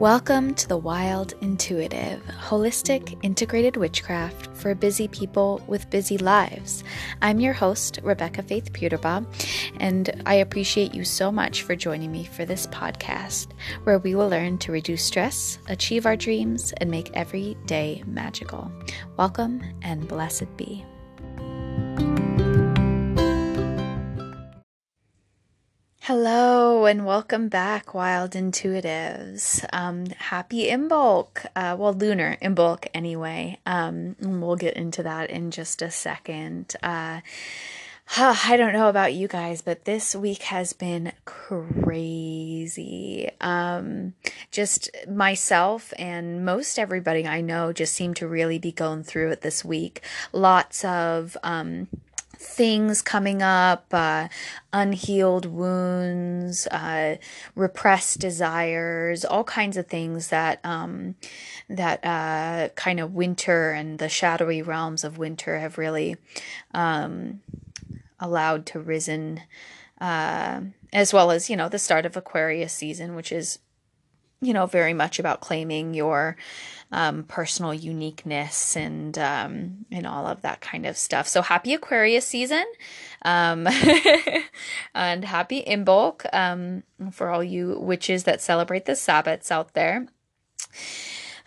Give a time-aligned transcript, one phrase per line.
[0.00, 6.82] Welcome to the Wild Intuitive, holistic integrated witchcraft for busy people with busy lives.
[7.20, 9.26] I'm your host, Rebecca Faith Peterbaugh,
[9.78, 13.52] and I appreciate you so much for joining me for this podcast,
[13.84, 18.72] where we will learn to reduce stress, achieve our dreams, and make every day magical.
[19.18, 20.82] Welcome and blessed be.
[26.00, 29.66] Hello and welcome back, Wild Intuitives.
[29.70, 33.58] Um, happy Imbolc, uh, well, lunar Imbolc anyway.
[33.66, 36.74] Um, we'll get into that in just a second.
[36.82, 37.20] Uh,
[38.16, 43.30] I don't know about you guys, but this week has been crazy.
[43.40, 44.14] Um,
[44.50, 49.42] just myself and most everybody I know just seem to really be going through it
[49.42, 50.00] this week.
[50.32, 51.88] Lots of, um,
[52.40, 54.26] things coming up, uh,
[54.72, 57.16] unhealed wounds, uh,
[57.54, 61.16] repressed desires, all kinds of things that um,
[61.68, 66.16] that uh, kind of winter and the shadowy realms of winter have really
[66.72, 67.40] um,
[68.18, 69.42] allowed to risen,
[70.00, 70.62] uh,
[70.94, 73.58] as well as you know the start of Aquarius season, which is
[74.40, 76.36] you know very much about claiming your
[76.92, 81.28] um, personal uniqueness and um, and all of that kind of stuff.
[81.28, 82.64] So happy Aquarius season,
[83.22, 83.68] um,
[84.94, 86.82] and happy Imbolc um,
[87.12, 90.06] for all you witches that celebrate the Sabbats out there.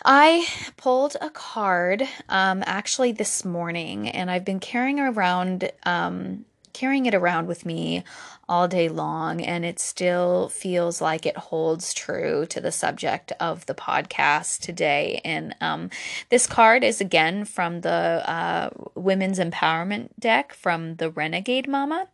[0.06, 7.06] I pulled a card um, actually this morning, and I've been carrying around um, carrying
[7.06, 8.04] it around with me
[8.50, 13.66] all day long, and it still feels like it holds true to the subject of
[13.66, 15.22] the podcast today.
[15.24, 15.90] And um,
[16.30, 22.08] this card is again from the uh, Women's Empowerment deck from the Renegade Mama.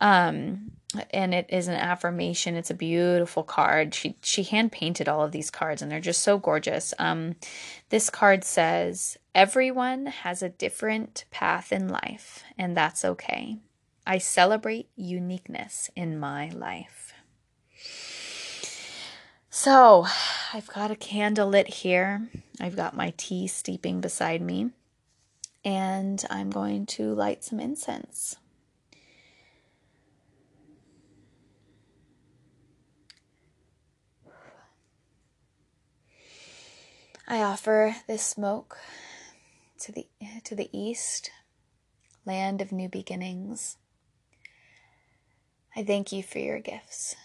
[0.00, 0.72] Um,
[1.10, 2.54] and it is an affirmation.
[2.54, 3.94] It's a beautiful card.
[3.94, 6.92] She she hand painted all of these cards, and they're just so gorgeous.
[6.98, 7.36] Um,
[7.88, 13.56] this card says, "Everyone has a different path in life, and that's okay."
[14.06, 17.12] I celebrate uniqueness in my life.
[19.48, 20.06] So,
[20.52, 22.28] I've got a candle lit here.
[22.60, 24.70] I've got my tea steeping beside me.
[25.64, 28.36] And I'm going to light some incense.
[37.28, 38.78] I offer this smoke
[39.78, 40.06] to the
[40.44, 41.30] to the east,
[42.26, 43.76] land of new beginnings.
[45.74, 47.16] I thank you for your gifts.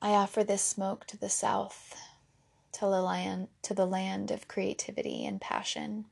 [0.00, 1.96] I offer this smoke to the south,
[2.72, 6.04] to the land, to the land of creativity and passion.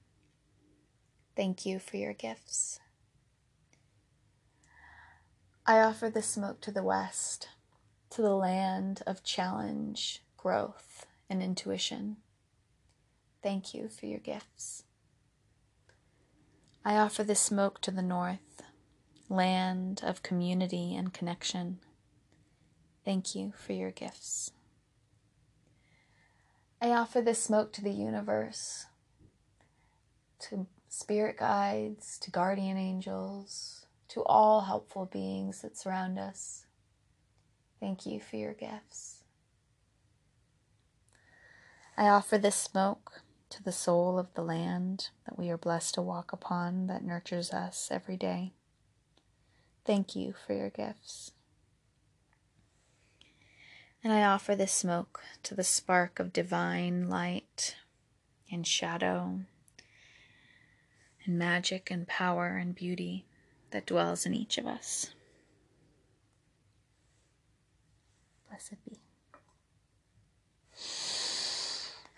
[1.36, 2.80] Thank you for your gifts.
[5.66, 7.48] I offer the smoke to the west,
[8.10, 12.16] to the land of challenge, growth, and intuition.
[13.42, 14.82] Thank you for your gifts.
[16.86, 18.62] I offer the smoke to the north,
[19.30, 21.78] land of community and connection.
[23.06, 24.50] Thank you for your gifts.
[26.82, 28.84] I offer this smoke to the universe,
[30.40, 36.66] to spirit guides, to guardian angels, to all helpful beings that surround us.
[37.80, 39.22] Thank you for your gifts.
[41.96, 43.22] I offer this smoke
[43.54, 47.52] to the soul of the land that we are blessed to walk upon that nurtures
[47.52, 48.52] us every day.
[49.84, 51.30] Thank you for your gifts.
[54.02, 57.76] And I offer this smoke to the spark of divine light
[58.50, 59.42] and shadow
[61.24, 63.24] and magic and power and beauty
[63.70, 65.10] that dwells in each of us.
[68.48, 68.98] Blessed be.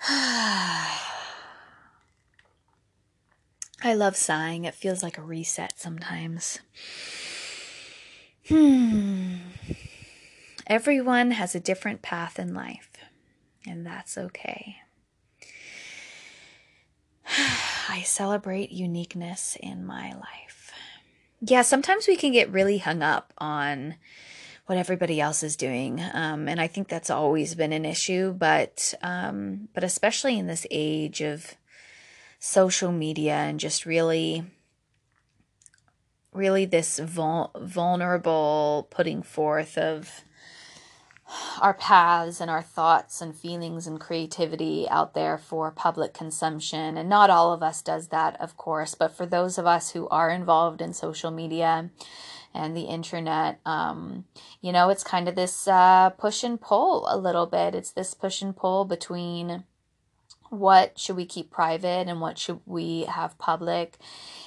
[3.82, 4.64] I love sighing.
[4.64, 6.60] It feels like a reset sometimes.
[8.48, 9.36] Hmm.
[10.66, 12.91] Everyone has a different path in life,
[13.66, 14.77] and that's okay.
[17.89, 20.72] I celebrate uniqueness in my life.
[21.41, 23.97] Yeah, sometimes we can get really hung up on
[24.66, 28.33] what everybody else is doing, um, and I think that's always been an issue.
[28.33, 31.54] But um, but especially in this age of
[32.47, 34.45] social media and just really
[36.33, 40.22] really this vul- vulnerable putting forth of
[41.60, 46.97] our paths and our thoughts and feelings and creativity out there for public consumption.
[46.97, 50.07] And not all of us does that, of course, but for those of us who
[50.09, 51.91] are involved in social media
[52.54, 54.25] and the internet, um,
[54.60, 57.75] you know, it's kind of this uh, push and pull a little bit.
[57.75, 59.65] It's this push and pull between
[60.58, 63.98] what should we keep private and what should we have public?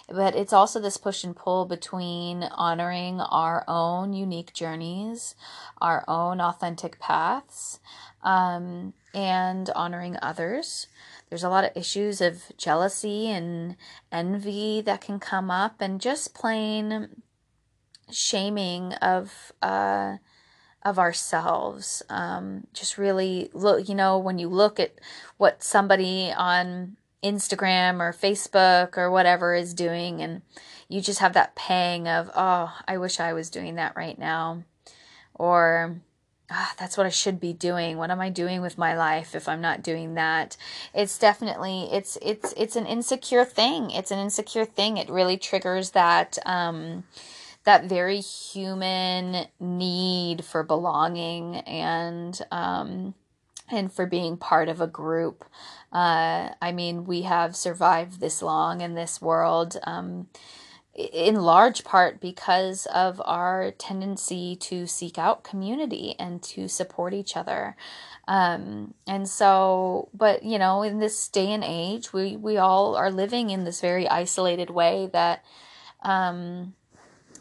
[0.07, 5.35] But it's also this push and pull between honoring our own unique journeys
[5.81, 7.79] our own authentic paths
[8.23, 10.87] um, and honoring others.
[11.29, 13.75] There's a lot of issues of jealousy and
[14.11, 17.21] envy that can come up and just plain
[18.11, 20.17] shaming of uh,
[20.83, 22.01] of ourselves.
[22.09, 24.93] Um, just really look, you know, when you look at
[25.37, 30.41] what somebody on Instagram or Facebook or whatever is doing, and
[30.87, 34.63] you just have that pang of, oh, I wish I was doing that right now.
[35.33, 36.01] Or,
[36.49, 37.97] ah, that's what I should be doing.
[37.97, 40.55] What am I doing with my life if I'm not doing that?
[40.93, 43.91] It's definitely it's it's it's an insecure thing.
[43.91, 44.97] It's an insecure thing.
[44.97, 47.03] It really triggers that um
[47.65, 53.13] that very human need for belonging and um,
[53.71, 55.45] and for being part of a group.
[55.91, 59.77] Uh, I mean, we have survived this long in this world.
[59.83, 60.27] Um,
[60.99, 67.37] in large part because of our tendency to seek out community and to support each
[67.37, 67.77] other.
[68.27, 73.11] Um, and so, but you know, in this day and age, we, we all are
[73.11, 75.45] living in this very isolated way that,
[76.01, 76.73] um,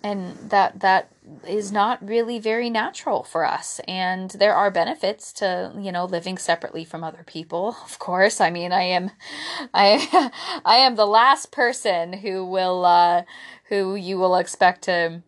[0.03, 1.11] and that that
[1.47, 6.39] is not really very natural for us and there are benefits to you know living
[6.39, 9.11] separately from other people of course i mean i am
[9.75, 10.31] i
[10.65, 13.23] i am the last person who will uh
[13.69, 15.23] who you will expect to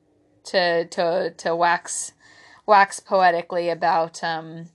[0.44, 2.12] to to to wax
[2.66, 4.66] wax poetically about um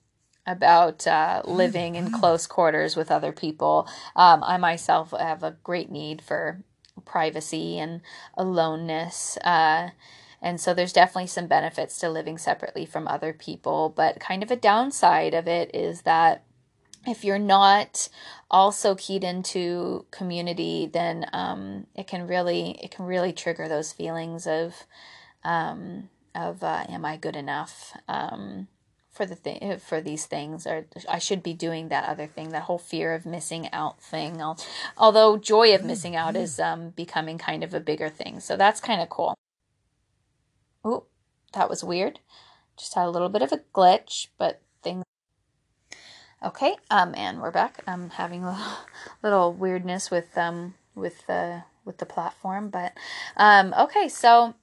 [0.47, 3.87] about uh, living in close quarters with other people.
[4.15, 6.63] Um, I myself have a great need for
[7.03, 8.01] privacy and
[8.35, 9.37] aloneness.
[9.37, 9.89] Uh,
[10.41, 14.51] and so there's definitely some benefits to living separately from other people, but kind of
[14.51, 16.43] a downside of it is that
[17.07, 18.09] if you're not
[18.49, 24.47] also keyed into community, then um, it can really it can really trigger those feelings
[24.47, 24.85] of
[25.43, 27.95] um, of uh, am I good enough?
[28.07, 28.67] Um,
[29.15, 32.63] for the thing for these things or I should be doing that other thing that
[32.63, 34.41] whole fear of missing out thing.
[34.97, 38.41] Although joy of missing out is um, becoming kind of a bigger thing.
[38.41, 39.33] So that's kind of cool.
[40.83, 41.05] Oh
[41.53, 42.19] that was weird.
[42.77, 45.05] Just had a little bit of a glitch but things
[46.43, 47.81] okay um and we're back.
[47.87, 48.73] I'm having a little,
[49.23, 52.91] little weirdness with um with the with the platform but
[53.37, 54.55] um okay so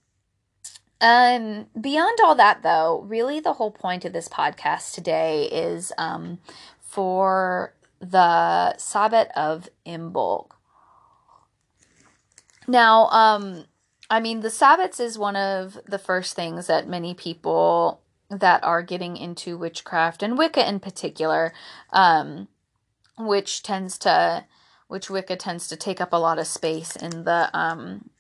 [1.03, 6.39] um, beyond all that, though, really the whole point of this podcast today is um,
[6.81, 10.53] for the Sabbat of Imbolc.
[12.69, 13.65] Now, um,
[14.09, 18.01] I mean, the Sabbats is one of the first things that many people
[18.31, 21.53] that are getting into witchcraft and Wicca in particular,
[21.93, 22.47] um,
[23.19, 24.45] which tends to,
[24.87, 28.11] which Wicca tends to take up a lot of space in the um,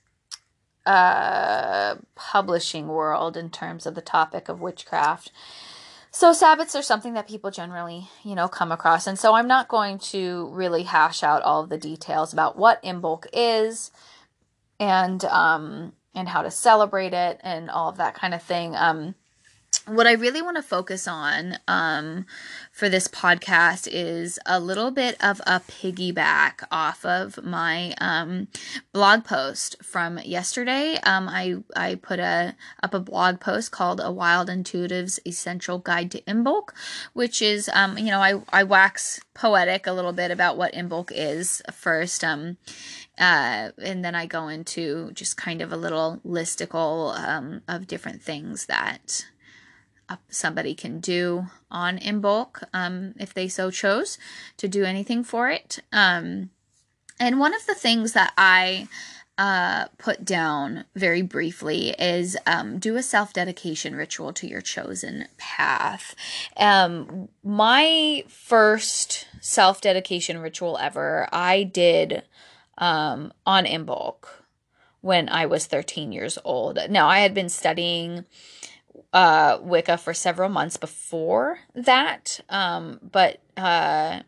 [0.87, 5.31] uh, publishing world in terms of the topic of witchcraft.
[6.11, 9.07] So sabbats are something that people generally, you know, come across.
[9.07, 12.83] And so I'm not going to really hash out all of the details about what
[12.83, 13.91] Imbolc is
[14.79, 18.77] and um and how to celebrate it and all of that kind of thing.
[18.77, 19.15] Um
[19.87, 22.25] what I really want to focus on um,
[22.71, 28.49] for this podcast is a little bit of a piggyback off of my um,
[28.93, 30.99] blog post from yesterday.
[31.03, 36.13] Um, I I put a up a blog post called "A Wild Intuitive's Essential Guide
[36.13, 36.69] to Imbolc,"
[37.13, 41.11] which is um, you know I I wax poetic a little bit about what Imbolc
[41.13, 42.23] is first.
[42.23, 42.57] Um,
[43.19, 48.23] uh, and then I go into just kind of a little listicle um, of different
[48.23, 49.27] things that
[50.29, 54.19] somebody can do on Imbolc um, if they so chose
[54.57, 55.81] to do anything for it.
[55.93, 56.51] Um,
[57.19, 58.89] and one of the things that I
[59.39, 65.27] uh, put down very briefly is um, do a self dedication ritual to your chosen
[65.39, 66.15] path.
[66.57, 72.25] Um, my first self dedication ritual ever, I did
[72.79, 74.27] um, on Imbolc
[75.01, 76.79] when I was 13 years old.
[76.89, 78.25] Now, I had been studying
[79.13, 82.41] uh, Wicca for several months before that.
[82.49, 84.21] Um, but, uh,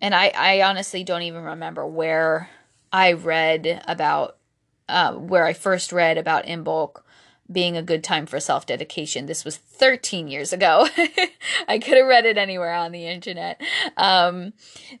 [0.00, 2.50] and I, I honestly don't even remember where
[2.92, 4.36] I read about,
[4.88, 7.01] uh, where I first read about Imbolc
[7.52, 9.26] being a good time for self dedication.
[9.26, 10.88] This was 13 years ago.
[11.68, 13.60] I could have read it anywhere on the internet.
[13.96, 14.52] Um,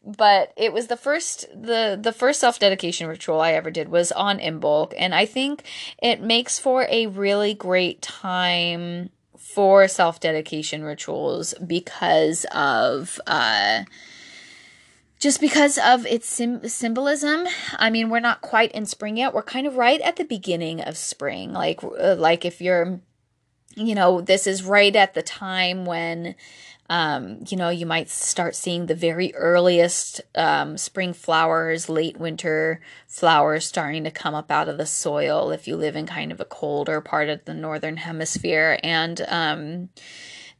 [0.04, 4.12] but it was the first the the first self dedication ritual I ever did was
[4.12, 5.64] on Imbolc, and I think
[6.02, 13.84] it makes for a really great time for self dedication rituals because of uh,
[15.22, 17.46] just because of its sim- symbolism.
[17.78, 19.32] I mean, we're not quite in spring yet.
[19.32, 21.52] We're kind of right at the beginning of spring.
[21.52, 22.98] Like, uh, like if you're,
[23.76, 26.34] you know, this is right at the time when,
[26.90, 32.80] um, you know, you might start seeing the very earliest um, spring flowers, late winter
[33.06, 36.40] flowers starting to come up out of the soil if you live in kind of
[36.40, 38.76] a colder part of the northern hemisphere.
[38.82, 39.90] And um,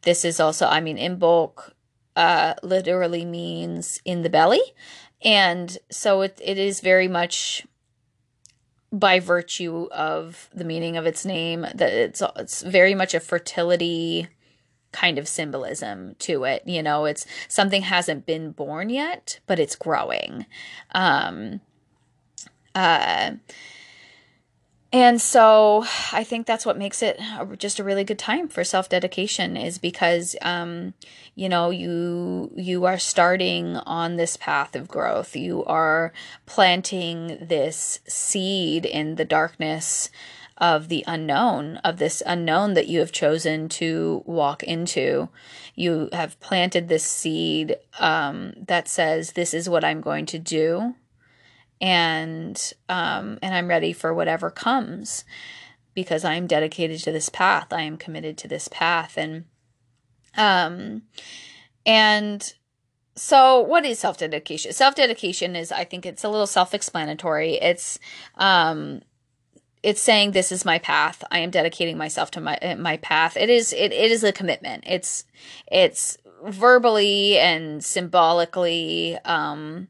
[0.02, 1.71] this is also, I mean, Imbolc
[2.16, 4.62] uh, literally means in the belly.
[5.24, 7.66] And so it, it is very much
[8.92, 14.28] by virtue of the meaning of its name that it's it's very much a fertility
[14.92, 19.74] kind of symbolism to it you know it's something hasn't been born yet but it's
[19.74, 20.44] growing
[20.94, 21.58] um
[22.74, 23.30] uh
[24.92, 27.20] and so I think that's what makes it
[27.58, 30.94] just a really good time for self-dedication is because um,
[31.34, 35.34] you know you you are starting on this path of growth.
[35.34, 36.12] You are
[36.46, 40.10] planting this seed in the darkness
[40.58, 45.28] of the unknown, of this unknown that you have chosen to walk into.
[45.74, 50.94] You have planted this seed um, that says, This is what I'm going to do
[51.82, 55.24] and um, and I'm ready for whatever comes
[55.94, 57.72] because I'm dedicated to this path.
[57.72, 59.44] I am committed to this path, and
[60.36, 61.02] um,
[61.84, 62.54] and
[63.16, 64.72] so what is self dedication?
[64.72, 67.54] Self dedication is, I think, it's a little self explanatory.
[67.54, 67.98] It's
[68.36, 69.02] um,
[69.82, 71.24] it's saying this is my path.
[71.32, 73.36] I am dedicating myself to my my path.
[73.36, 74.84] It is it, it is a commitment.
[74.86, 75.24] It's
[75.66, 79.88] it's verbally and symbolically um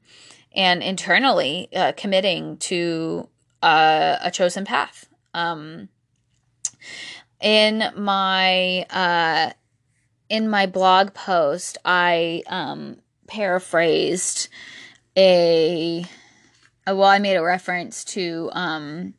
[0.54, 3.28] and internally uh, committing to
[3.62, 5.09] uh, a chosen path.
[5.35, 5.88] Um,
[7.40, 9.52] in my uh,
[10.28, 14.49] in my blog post, I um, paraphrased
[15.16, 16.04] a
[16.87, 19.14] well, I made a reference to um,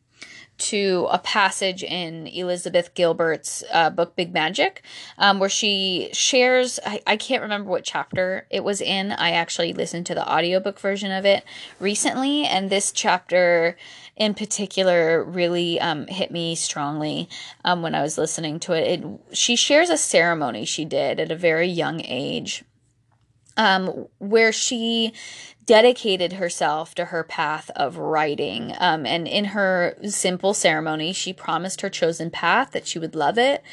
[0.63, 4.82] to a passage in Elizabeth Gilbert's uh, book Big Magic,
[5.17, 6.79] um, where she shares.
[6.86, 9.12] I, I can't remember what chapter it was in.
[9.12, 11.43] I actually listened to the audiobook version of it
[11.79, 13.77] recently, and this chapter
[14.15, 17.27] in particular really um, hit me strongly
[17.65, 19.01] um, when I was listening to it.
[19.01, 19.05] it.
[19.36, 22.63] She shares a ceremony she did at a very young age
[23.58, 25.13] um, where she
[25.65, 28.74] dedicated herself to her path of writing.
[28.79, 33.38] Um, and in her simple ceremony, she promised her chosen path that she would love
[33.38, 33.63] it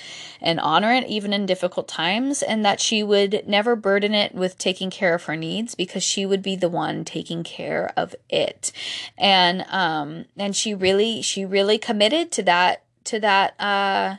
[0.40, 4.58] and honor it even in difficult times, and that she would never burden it with
[4.58, 8.72] taking care of her needs because she would be the one taking care of it.
[9.18, 14.16] And um, and she really she really committed to that to that uh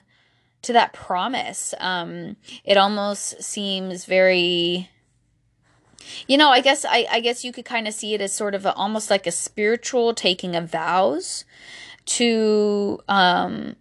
[0.63, 1.73] to that promise.
[1.79, 4.89] Um, it almost seems very
[6.27, 8.55] you know, I guess I, I guess you could kind of see it as sort
[8.55, 11.45] of a, almost like a spiritual taking of vows
[12.05, 13.75] to um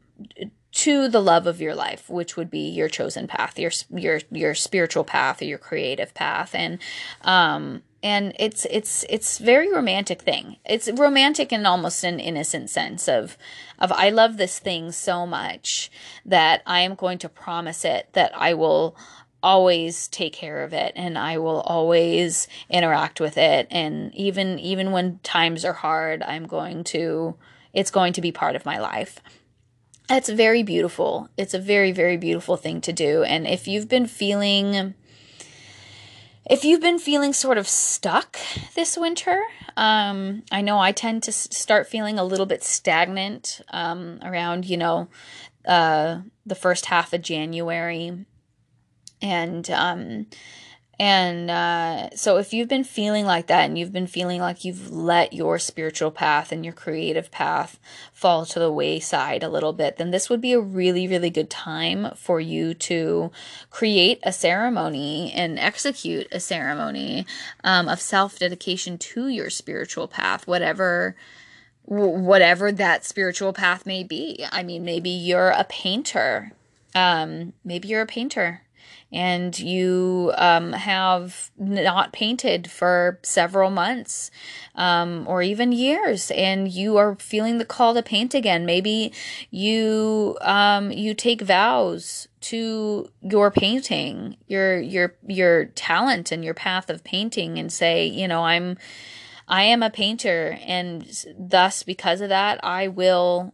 [0.73, 4.55] to the love of your life, which would be your chosen path, your your your
[4.55, 6.79] spiritual path or your creative path, and
[7.23, 10.57] um and it's it's it's very romantic thing.
[10.65, 13.37] It's romantic in almost an innocent sense of
[13.79, 15.91] of I love this thing so much
[16.25, 18.97] that I am going to promise it that I will
[19.43, 24.93] always take care of it and I will always interact with it and even even
[24.93, 27.37] when times are hard I'm going to
[27.73, 29.21] it's going to be part of my life.
[30.09, 31.29] It's very beautiful.
[31.37, 34.95] It's a very very beautiful thing to do and if you've been feeling
[36.51, 38.37] if you've been feeling sort of stuck
[38.75, 39.41] this winter,
[39.77, 44.77] um, I know I tend to start feeling a little bit stagnant um, around, you
[44.77, 45.07] know,
[45.65, 48.27] uh, the first half of January
[49.23, 50.27] and um
[51.01, 54.93] and uh, so, if you've been feeling like that and you've been feeling like you've
[54.93, 57.81] let your spiritual path and your creative path
[58.13, 61.49] fall to the wayside a little bit, then this would be a really, really good
[61.49, 63.33] time for you to
[63.71, 67.25] create a ceremony and execute a ceremony
[67.65, 71.17] um, of self dedication to your spiritual path, whatever
[71.87, 74.45] whatever that spiritual path may be.
[74.53, 76.53] I mean, maybe you're a painter.
[76.95, 78.61] Um, maybe you're a painter
[79.13, 84.31] and you um, have not painted for several months
[84.75, 88.65] um, or even years and you are feeling the call to paint again.
[88.65, 89.13] Maybe
[89.51, 96.89] you um, you take vows to your painting your your your talent and your path
[96.89, 98.79] of painting and say you know i'm
[99.47, 103.53] i am a painter and thus because of that i will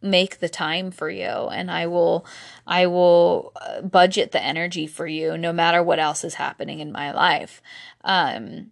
[0.00, 2.24] make the time for you and I will
[2.66, 6.92] I will uh, budget the energy for you no matter what else is happening in
[6.92, 7.60] my life.
[8.04, 8.70] Um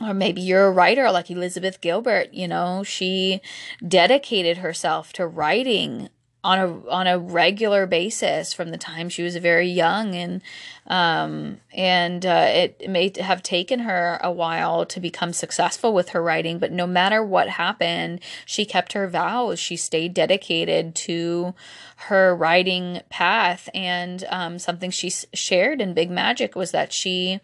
[0.00, 3.40] or maybe you're a writer like Elizabeth Gilbert, you know, she
[3.86, 6.08] dedicated herself to writing
[6.48, 10.42] on a on a regular basis from the time she was very young and
[10.86, 16.22] um, and uh, it may have taken her a while to become successful with her
[16.22, 19.58] writing but no matter what happened she kept her vows.
[19.58, 21.54] She stayed dedicated to
[21.96, 23.68] her writing path.
[23.74, 27.40] And um, something she shared in big magic was that she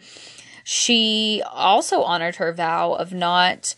[0.66, 3.74] she also honored her vow of not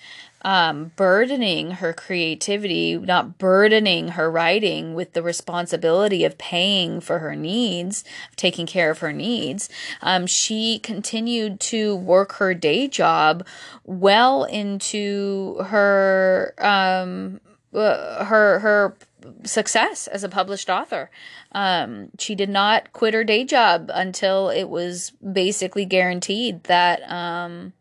[0.47, 7.35] um, burdening her creativity, not burdening her writing with the responsibility of paying for her
[7.35, 8.05] needs,
[8.37, 9.69] taking care of her needs.
[10.03, 13.45] Um, she continued to work her day job
[13.85, 17.41] well into her um,
[17.75, 18.97] uh, her her
[19.43, 21.11] success as a published author.
[21.51, 27.73] Um, she did not quit her day job until it was basically guaranteed that um,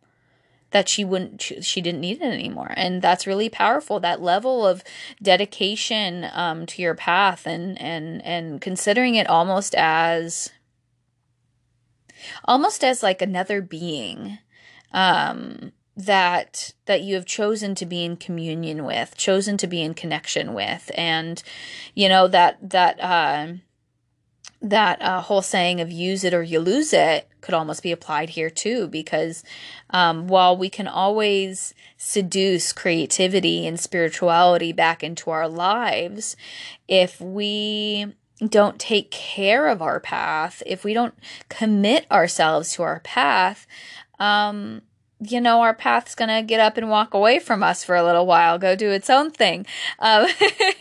[0.76, 2.74] that she wouldn't she didn't need it anymore.
[2.76, 4.84] And that's really powerful that level of
[5.24, 10.52] dedication um, to your path and and and considering it almost as
[12.44, 14.40] almost as like another being
[14.92, 19.94] um, that that you have chosen to be in communion with chosen to be in
[19.94, 20.92] connection with.
[20.96, 21.42] And
[21.94, 23.54] you know that that uh,
[24.66, 28.32] that uh, whole saying of use it or you lose it could almost be applied
[28.32, 29.44] here too, because
[29.92, 36.36] um, while we can always seduce creativity and spirituality back into our lives,
[36.88, 38.08] if we
[38.50, 41.14] don't take care of our path, if we don't
[41.48, 43.68] commit ourselves to our path,
[44.18, 44.82] um,
[45.20, 48.04] you know, our path's going to get up and walk away from us for a
[48.04, 49.66] little while, go do its own thing.
[50.00, 50.28] Um,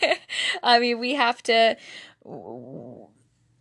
[0.63, 1.77] I mean, we have to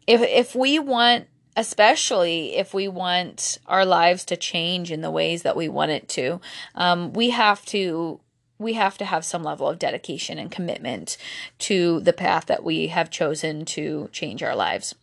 [0.07, 5.43] if if we want especially if we want our lives to change in the ways
[5.43, 6.41] that we want it to
[6.75, 8.21] um, we have to
[8.59, 11.17] we have to have some level of dedication and commitment
[11.59, 14.95] to the path that we have chosen to change our lives.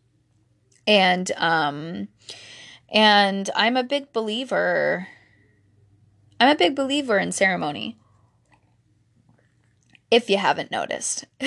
[0.87, 2.07] And um
[2.93, 5.07] and i'm a big believer
[6.39, 7.97] i'm a big believer in ceremony.
[10.09, 11.25] If you haven't noticed.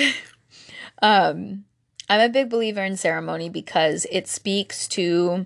[1.01, 1.65] Um
[2.09, 5.45] I'm a big believer in ceremony because it speaks to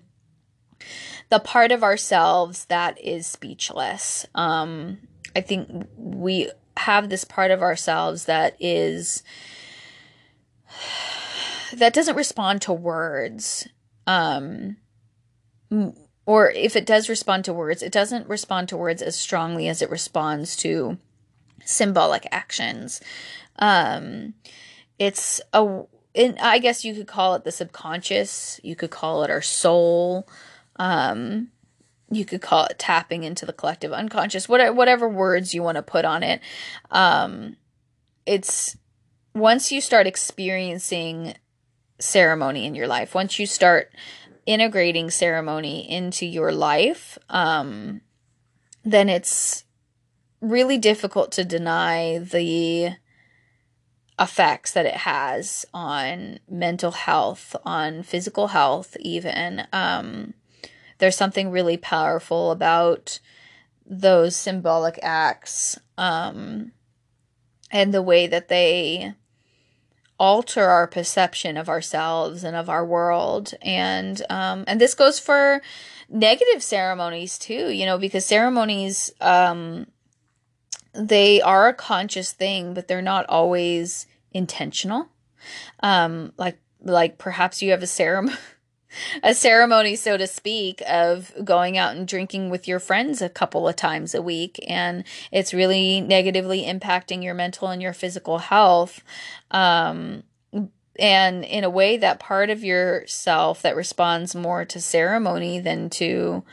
[1.30, 4.26] the part of ourselves that is speechless.
[4.36, 5.00] Um,
[5.36, 9.24] I think we have this part of ourselves that is
[11.74, 13.68] that doesn't respond to words.
[14.08, 14.78] Um,
[16.26, 19.82] or if it does respond to words, it doesn't respond to words as strongly as
[19.82, 20.98] it responds to
[21.64, 23.02] symbolic actions.
[23.60, 24.34] Um,
[24.98, 25.84] it's a
[26.16, 28.60] and I guess you could call it the subconscious.
[28.64, 30.28] You could call it our soul.
[30.78, 31.50] Um,
[32.12, 34.50] you could call it tapping into the collective unconscious.
[34.50, 36.42] Whatever, whatever words you want to put on it.
[36.90, 37.58] Um,
[38.26, 38.76] it's
[39.36, 41.36] once you start experiencing
[42.00, 43.92] ceremony in your life, once you start
[44.46, 48.02] integrating ceremony into your life, um,
[48.84, 49.66] then it's
[50.42, 52.96] really difficult to deny the
[54.20, 59.66] effects that it has on mental health, on physical health, even.
[59.72, 60.34] Um,
[60.98, 63.20] there's something really powerful about
[63.86, 66.72] those symbolic acts um,
[67.72, 69.14] and the way that they
[70.20, 75.62] alter our perception of ourselves and of our world and um, and this goes for
[76.10, 79.88] negative ceremonies too you know because ceremonies um,
[80.94, 85.10] they are a conscious thing but they're not always intentional.
[85.82, 88.38] Um, like like perhaps you have a ceremony
[89.24, 93.68] a ceremony so to speak of going out and drinking with your friends a couple
[93.68, 99.04] of times a week and it's really negatively impacting your mental and your physical health
[99.52, 100.24] um,
[100.98, 106.44] and in a way that part of yourself that responds more to ceremony than to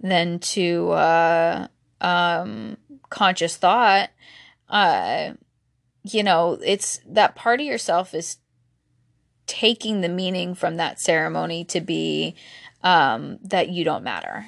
[0.00, 1.66] than to uh,
[2.00, 2.76] um,
[3.12, 4.10] conscious thought
[4.72, 5.34] uh,
[6.02, 8.38] you know, it's that part of yourself is
[9.46, 12.34] taking the meaning from that ceremony to be
[12.82, 14.46] um, that you don't matter.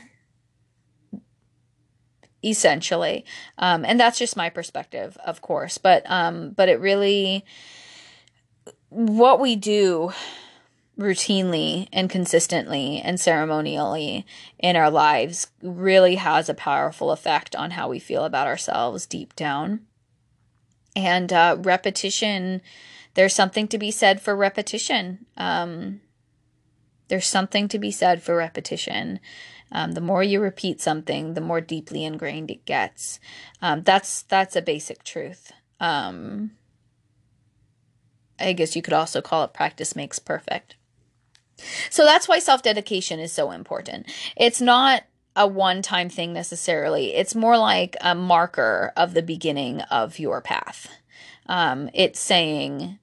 [2.43, 3.25] Essentially.
[3.59, 7.45] Um, and that's just my perspective of course but um, but it really
[8.91, 10.13] what we do
[10.99, 14.25] routinely and consistently and ceremonially
[14.59, 19.35] in our lives really has a powerful effect on how we feel about ourselves deep
[19.35, 19.81] down
[20.95, 22.63] and uh, repetition
[23.15, 26.01] there's something to be said for repetition um,
[27.09, 29.19] there's something to be said for repetition
[29.75, 33.19] um, the more you repeat something, the more deeply ingrained it gets.
[33.61, 35.51] Um, that's that's a basic truth.
[35.81, 36.53] Um,
[38.39, 40.77] I guess you could also call it practice makes perfect.
[41.91, 44.11] So that's why self dedication is so important.
[44.37, 45.05] It's not
[45.37, 50.41] a one time thing necessarily, it's more like a marker of the beginning of your
[50.41, 50.89] path.
[51.47, 52.99] Um, it's saying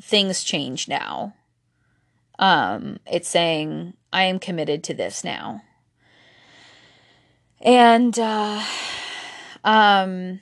[0.00, 1.34] things change now.
[2.38, 5.62] Um, it's saying I am committed to this now
[7.60, 8.62] and uh
[9.64, 10.40] um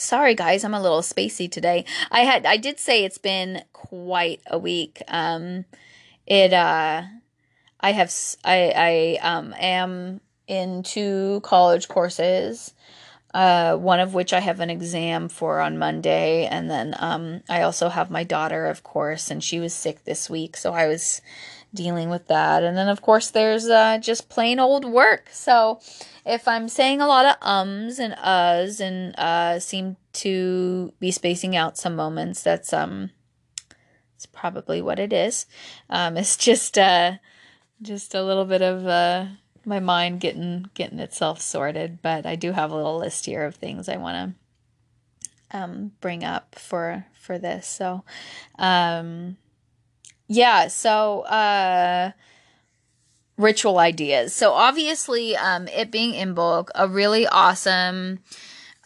[0.00, 1.84] sorry guys i'm a little spacey today.
[2.10, 5.02] I had i did say it's been quite a week.
[5.08, 5.64] Um
[6.26, 7.02] it uh
[7.80, 8.12] i have
[8.44, 12.72] i i um am in two college courses
[13.32, 17.62] uh, one of which I have an exam for on Monday, and then um, I
[17.62, 21.22] also have my daughter, of course, and she was sick this week, so I was
[21.74, 22.62] dealing with that.
[22.62, 25.28] And then, of course, there's uh, just plain old work.
[25.32, 25.80] So
[26.26, 31.56] if I'm saying a lot of ums and uhs and uh, seem to be spacing
[31.56, 33.10] out some moments, that's um,
[34.16, 35.46] it's probably what it is.
[35.88, 37.12] Um, it's just uh,
[37.82, 39.26] just a little bit of uh,
[39.64, 42.00] my mind getting getting itself sorted.
[42.02, 44.34] But I do have a little list here of things I want
[45.50, 47.66] to um, bring up for for this.
[47.66, 48.04] So
[48.58, 49.36] um,
[50.30, 52.12] yeah, so uh
[53.36, 54.32] ritual ideas.
[54.32, 58.20] So obviously um it being Imbolc, a really awesome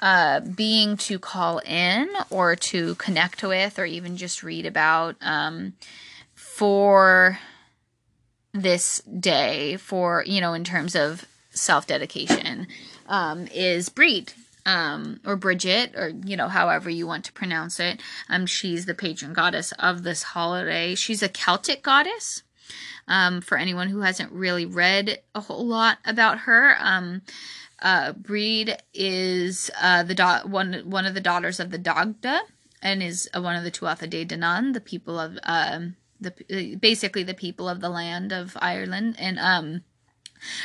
[0.00, 5.74] uh being to call in or to connect with or even just read about um
[6.34, 7.38] for
[8.54, 12.66] this day for you know in terms of self-dedication
[13.06, 14.32] um is Breed
[14.66, 18.00] um, or Bridget, or you know, however you want to pronounce it.
[18.28, 20.94] Um, she's the patron goddess of this holiday.
[20.94, 22.42] She's a Celtic goddess.
[23.06, 27.20] Um, for anyone who hasn't really read a whole lot about her, um,
[27.82, 32.40] uh, Breed is uh, the do- one one of the daughters of the Dagda,
[32.80, 37.22] and is uh, one of the Tuatha De Danann, the people of um, the basically
[37.22, 39.82] the people of the land of Ireland, and um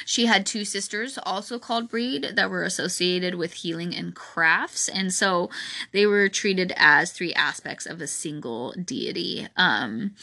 [0.05, 5.13] she had two sisters also called Breed that were associated with healing and crafts, and
[5.13, 5.49] so
[5.91, 9.47] they were treated as three aspects of a single deity.
[9.57, 10.15] Um,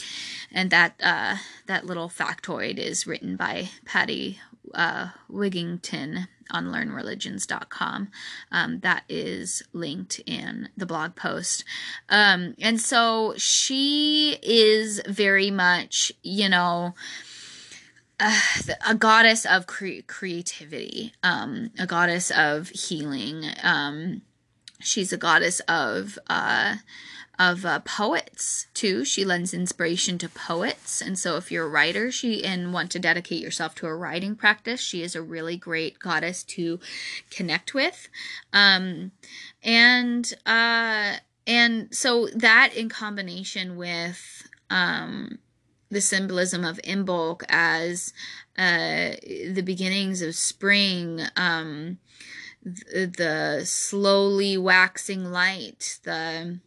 [0.52, 4.40] and that uh, that little factoid is written by Patti
[4.74, 8.08] uh, Wigington on learnreligions.com.
[8.52, 11.64] Um, that is linked in the blog post.
[12.08, 16.94] Um, and so she is very much, you know,
[18.18, 18.40] uh,
[18.86, 23.44] a goddess of cre- creativity, um, a goddess of healing.
[23.62, 24.22] Um,
[24.80, 26.76] she's a goddess of uh,
[27.38, 29.04] of uh, poets too.
[29.04, 32.98] She lends inspiration to poets, and so if you're a writer, she and want to
[32.98, 36.80] dedicate yourself to a writing practice, she is a really great goddess to
[37.30, 38.08] connect with.
[38.52, 39.12] Um,
[39.62, 45.38] and uh, and so that in combination with um
[45.90, 48.12] the symbolism of Imbolc as
[48.58, 51.98] uh, the beginnings of spring, um,
[52.62, 56.58] the, the slowly waxing light, the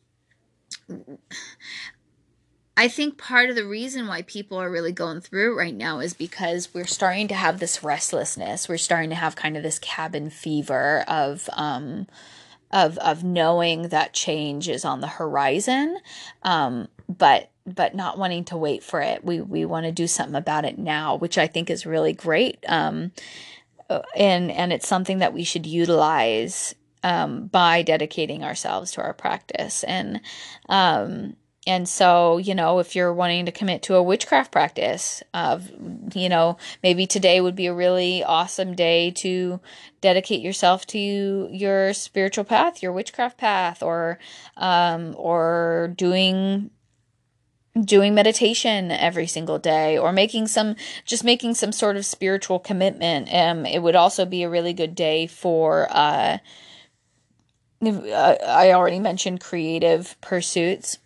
[2.79, 5.99] I think part of the reason why people are really going through it right now
[5.99, 8.69] is because we're starting to have this restlessness.
[8.69, 12.07] We're starting to have kind of this cabin fever of um,
[12.71, 15.97] of of knowing that change is on the horizon,
[16.43, 19.23] um, but but not wanting to wait for it.
[19.23, 22.63] We we want to do something about it now, which I think is really great.
[22.67, 23.11] Um,
[23.89, 29.13] uh, and and it's something that we should utilize um, by dedicating ourselves to our
[29.13, 29.83] practice.
[29.83, 30.21] And
[30.67, 35.71] um, and so you know, if you're wanting to commit to a witchcraft practice, of
[36.13, 39.59] you know, maybe today would be a really awesome day to
[40.01, 44.19] dedicate yourself to your spiritual path, your witchcraft path, or
[44.57, 46.69] um, or doing
[47.79, 53.31] doing meditation every single day or making some just making some sort of spiritual commitment
[53.33, 56.37] um it would also be a really good day for uh,
[57.85, 60.97] uh i already mentioned creative pursuits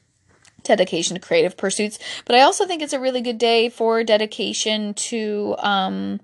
[0.63, 1.99] dedication to creative pursuits.
[2.25, 6.19] But I also think it's a really good day for dedication to um,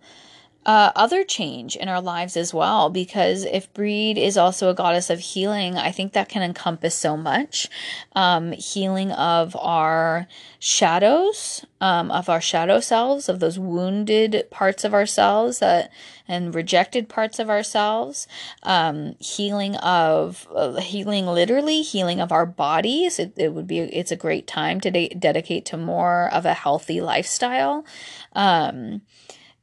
[0.70, 2.92] uh, other change in our lives as well.
[2.92, 7.18] Because if Breed is also a goddess of healing, I think that can encompass so
[7.18, 7.68] much
[8.16, 10.28] um, healing of our
[10.60, 15.92] shadows, um, of our shadow selves, of those wounded parts of ourselves that
[16.28, 18.28] and rejected parts of ourselves,
[18.62, 23.18] um, healing of uh, healing literally, healing of our bodies.
[23.18, 26.54] It, it would be it's a great time to de- dedicate to more of a
[26.54, 27.84] healthy lifestyle.
[28.34, 29.02] Um,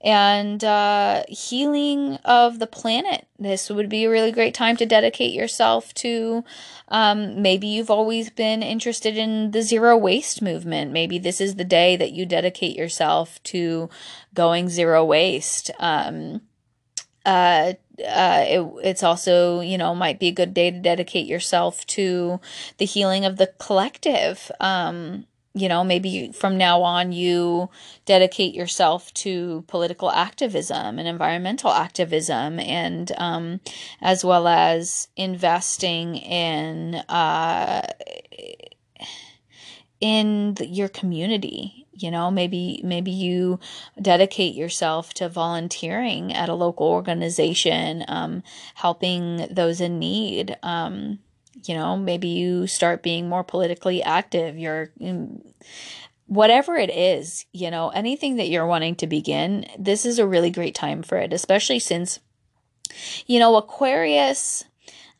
[0.07, 3.27] and uh, healing of the planet.
[3.40, 6.45] This would be a really great time to dedicate yourself to.
[6.87, 10.92] Um, maybe you've always been interested in the zero waste movement.
[10.92, 13.90] Maybe this is the day that you dedicate yourself to
[14.33, 15.73] going zero waste.
[15.81, 16.42] Um,
[17.25, 21.85] uh, uh, it, it's also, you know, might be a good day to dedicate yourself
[21.88, 22.40] to
[22.79, 24.53] the healing of the collective.
[24.61, 27.71] Um, you know, maybe from now on you
[28.05, 33.61] dedicate yourself to political activism and environmental activism, and um,
[34.03, 37.87] as well as investing in uh,
[39.99, 41.87] in the, your community.
[41.95, 43.59] You know, maybe maybe you
[44.01, 48.42] dedicate yourself to volunteering at a local organization, um,
[48.75, 50.55] helping those in need.
[50.62, 51.21] Um,
[51.64, 54.90] you know maybe you start being more politically active you're
[56.27, 60.51] whatever it is you know anything that you're wanting to begin this is a really
[60.51, 62.21] great time for it especially since
[63.27, 64.64] you know aquarius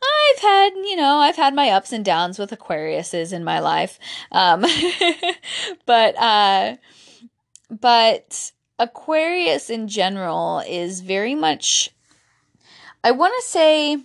[0.03, 3.99] I've had, you know, I've had my ups and downs with Aquariuses in my life.
[4.31, 4.65] Um,
[5.87, 6.77] but, uh,
[7.71, 11.91] but Aquarius in general is very much,
[13.03, 14.05] I want to say,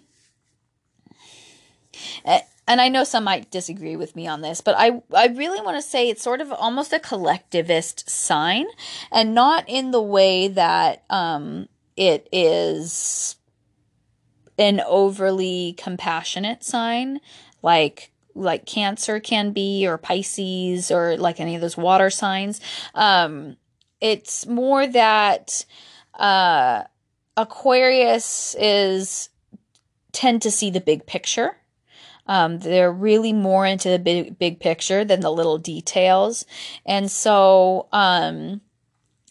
[2.25, 5.77] and I know some might disagree with me on this, but I, I really want
[5.77, 8.67] to say it's sort of almost a collectivist sign
[9.11, 13.35] and not in the way that um, it is
[14.57, 17.19] an overly compassionate sign
[17.61, 22.61] like like cancer can be or pisces or like any of those water signs.
[22.93, 23.57] Um
[23.99, 25.65] it's more that
[26.13, 26.83] uh
[27.37, 29.29] aquarius is
[30.11, 31.57] tend to see the big picture
[32.27, 36.45] um, they're really more into the big, big picture than the little details.
[36.85, 38.61] And so, um,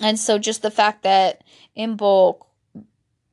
[0.01, 1.43] and so just the fact that
[1.77, 2.47] Imbolc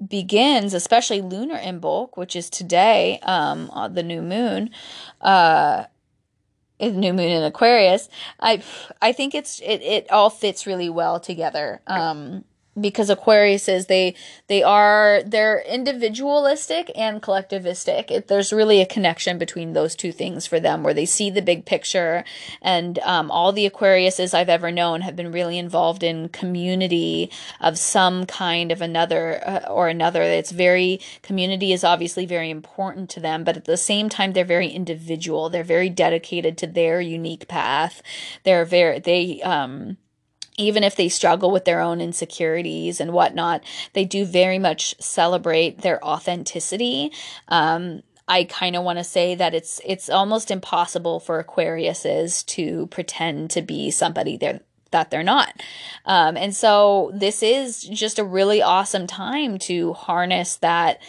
[0.06, 4.70] begins, especially lunar Imbolc, which is today, um, the new moon,
[5.22, 5.86] uh,
[6.80, 8.08] new moon in Aquarius,
[8.39, 8.62] I,
[9.02, 11.82] I think it's, it, it all fits really well together.
[11.88, 12.46] Um,
[12.80, 14.16] because Aquarius is they
[14.48, 18.12] they are they're individualistic and collectivistic.
[18.12, 21.42] It, there's really a connection between those two things for them, where they see the
[21.42, 22.24] big picture.
[22.62, 27.78] And um, all the Aquariuses I've ever known have been really involved in community of
[27.78, 30.22] some kind of another uh, or another.
[30.22, 34.46] It's very community is obviously very important to them, but at the same time they're
[34.46, 35.50] very individual.
[35.50, 38.02] They're very dedicated to their unique path.
[38.44, 39.98] They're very they um
[40.58, 45.82] even if they struggle with their own insecurities and whatnot, they do very much celebrate
[45.82, 47.12] their authenticity.
[47.48, 52.88] Um, I kind of want to say that it's it's almost impossible for Aquariuses to
[52.88, 54.60] pretend to be somebody they're
[54.91, 55.62] that they're not.
[56.06, 61.00] Um, and so this is just a really awesome time to harness that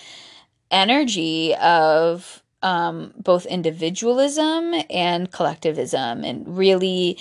[0.70, 7.18] energy of um, both individualism and collectivism and really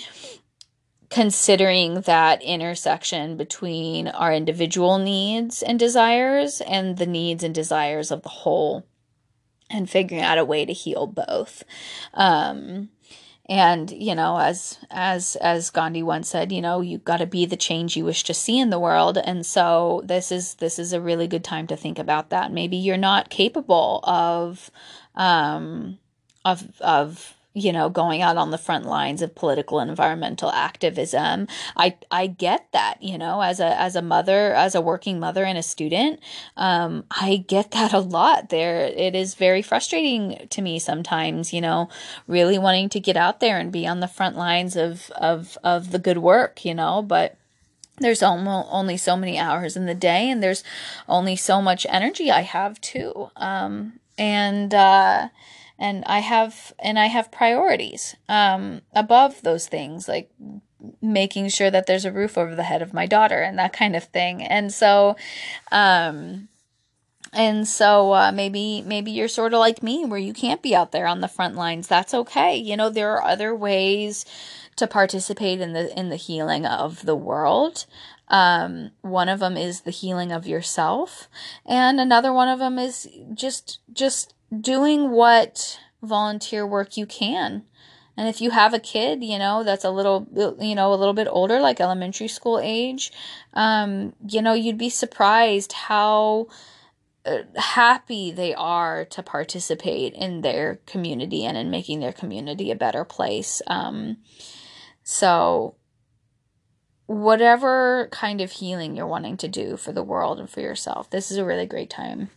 [1.10, 8.22] considering that intersection between our individual needs and desires and the needs and desires of
[8.22, 8.86] the whole
[9.70, 11.64] and figuring out a way to heal both.
[12.14, 12.90] Um,
[13.50, 17.46] and you know as as as gandhi once said you know you've got to be
[17.46, 19.16] the change you wish to see in the world.
[19.16, 22.52] And so this is this is a really good time to think about that.
[22.52, 24.70] Maybe you're not capable of
[25.14, 25.98] um
[26.44, 31.46] of of you know, going out on the front lines of political and environmental activism.
[31.76, 35.44] I I get that, you know, as a as a mother, as a working mother
[35.44, 36.20] and a student,
[36.56, 38.50] um, I get that a lot.
[38.50, 41.88] There, it is very frustrating to me sometimes, you know,
[42.26, 45.90] really wanting to get out there and be on the front lines of of of
[45.90, 47.36] the good work, you know, but
[48.00, 50.62] there's only so many hours in the day and there's
[51.08, 53.30] only so much energy I have too.
[53.36, 55.28] Um, and uh,
[55.78, 60.30] and I have and I have priorities um, above those things like
[61.00, 63.96] making sure that there's a roof over the head of my daughter and that kind
[63.96, 64.42] of thing.
[64.42, 65.16] And so
[65.72, 66.48] um,
[67.32, 70.92] and so uh, maybe maybe you're sort of like me where you can't be out
[70.92, 71.86] there on the front lines.
[71.86, 72.56] That's okay.
[72.56, 74.24] You know there are other ways
[74.76, 77.86] to participate in the in the healing of the world.
[78.30, 81.30] Um, one of them is the healing of yourself
[81.64, 87.64] and another one of them is just just doing what volunteer work you can
[88.18, 90.26] and if you have a kid, you know, that's a little,
[90.60, 93.12] you know, a little bit older, like elementary school age,
[93.54, 96.48] um, you know, you'd be surprised how
[97.24, 102.76] uh, happy they are to participate in their community and in making their community a
[102.76, 103.62] better place.
[103.68, 104.16] Um,
[105.04, 105.76] so,
[107.06, 111.30] whatever kind of healing you're wanting to do for the world and for yourself, this
[111.30, 112.30] is a really great time.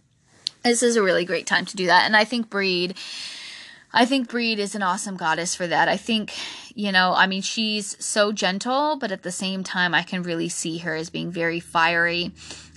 [0.64, 2.06] This is a really great time to do that.
[2.06, 2.96] And I think Brigid,
[3.92, 5.88] I think Brigid is an awesome goddess for that.
[5.88, 6.34] I think,
[6.76, 10.50] you know, I mean, she's so gentle, but at the same time, I can really
[10.50, 12.32] see her as being very fiery.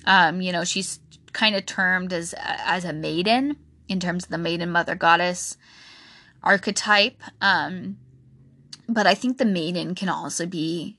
[0.07, 1.01] Um, you know, she's
[1.33, 3.57] kind of termed as as a maiden
[3.88, 5.57] in terms of the maiden mother goddess
[6.42, 7.20] archetype.
[7.40, 7.99] Um,
[8.88, 10.99] but I think the maiden can also be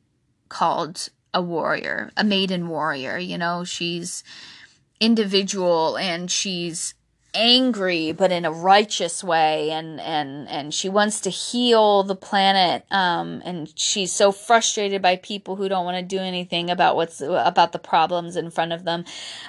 [0.50, 3.17] called a warrior, a maiden warrior.
[3.17, 4.24] You know, she's
[4.99, 6.93] individual and she's
[7.36, 12.86] angry but in a righteous way and and and she wants to heal the planet
[12.91, 17.19] um and she's so frustrated by people who don't want to do anything about what's
[17.19, 19.03] about the problems in front of them.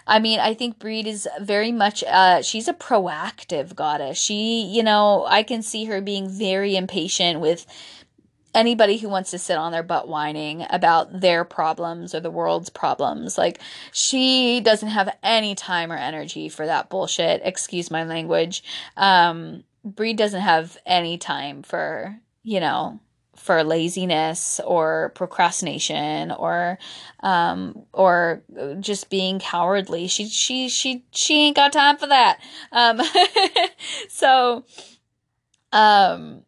[0.06, 4.18] I mean i think Brigid is very much uh she's a proactive goddess.
[4.18, 7.66] She you know i can see her being very impatient with
[8.56, 12.70] anybody who wants to sit on their butt whining about their problems or the world's
[12.70, 13.38] problems.
[13.38, 13.60] Like,
[13.92, 17.42] she doesn't have any time or energy for that bullshit.
[17.44, 18.64] Excuse my language.
[18.96, 22.98] Um, Brigid doesn't have any time for, you know,
[23.36, 26.78] for laziness or procrastination or
[27.20, 28.42] um or
[28.80, 32.38] just being cowardly she she she she ain't got time for that
[32.72, 32.98] um
[34.08, 34.64] so
[35.70, 36.45] um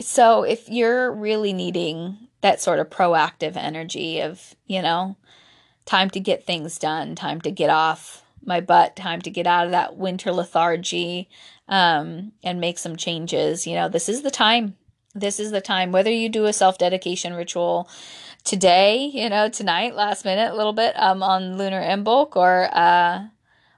[0.00, 5.16] so if you're really needing that sort of proactive energy of, you know,
[5.84, 9.66] time to get things done, time to get off my butt, time to get out
[9.66, 11.28] of that winter lethargy
[11.68, 14.76] um, and make some changes, you know, this is the time.
[15.14, 15.90] This is the time.
[15.90, 17.88] Whether you do a self dedication ritual
[18.44, 23.26] today, you know, tonight, last minute, a little bit um, on Lunar Imbolc or, uh,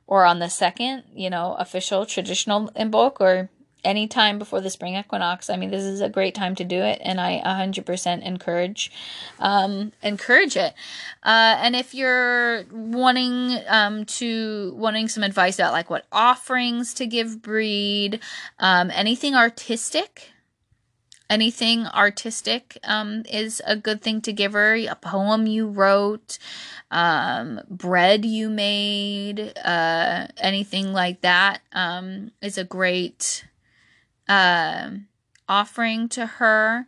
[0.06, 3.48] or on the second, you know, official traditional Imbolc or
[3.84, 5.50] any time before the spring equinox.
[5.50, 8.90] I mean, this is a great time to do it, and I 100% encourage
[9.38, 10.74] um, encourage it.
[11.22, 17.06] Uh, and if you're wanting um, to wanting some advice about like what offerings to
[17.06, 18.20] give Brigid,
[18.58, 20.28] um, anything artistic.
[21.30, 24.74] Anything artistic um, is a good thing to give her.
[24.74, 26.38] A poem you wrote,
[26.90, 33.46] um, bread you made, uh, anything like that um, is a great
[34.32, 34.90] uh,
[35.48, 36.86] offering to her.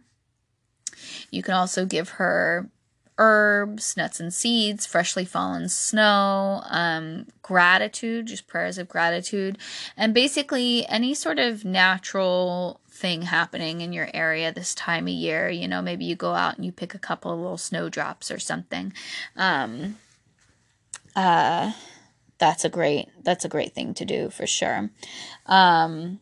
[1.30, 2.70] You can also give her
[3.18, 9.58] herbs, nuts and seeds, freshly fallen snow, um, gratitude, just prayers of gratitude,
[9.96, 15.50] and basically any sort of natural thing happening in your area this time of year.
[15.50, 18.38] You know, maybe you go out and you pick a couple of little snowdrops or
[18.38, 18.92] something.
[19.36, 19.98] Um,
[21.14, 21.72] uh,
[22.38, 24.90] that's a great that's a great thing to do for sure.
[25.46, 26.20] Um,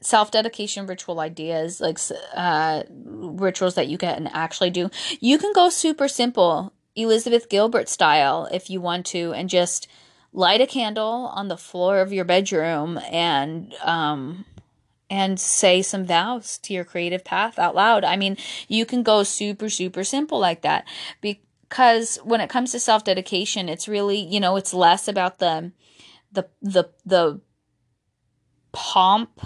[0.00, 1.98] self dedication ritual ideas, like
[2.34, 4.90] uh, rituals that you can actually do.
[5.20, 9.88] You can go super simple, Elizabeth Gilbert style, if you want to, and just
[10.32, 14.44] light a candle on the floor of your bedroom and um,
[15.10, 18.04] and say some vows to your creative path out loud.
[18.04, 18.36] I mean,
[18.68, 20.86] you can go super super simple like that
[21.20, 25.72] because when it comes to self dedication, it's really you know it's less about the
[26.30, 27.40] the the the
[28.72, 29.40] pomp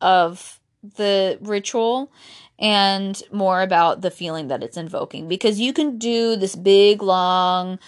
[0.00, 2.12] of the ritual
[2.58, 5.28] and more about the feeling that it's invoking.
[5.28, 7.78] Because you can do this big long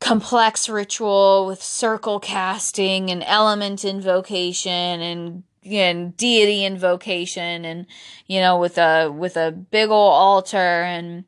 [0.00, 7.86] complex ritual with circle casting and element invocation and and deity invocation and
[8.26, 11.24] you know with a with a big old altar and